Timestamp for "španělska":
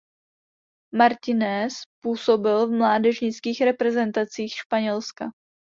4.53-5.25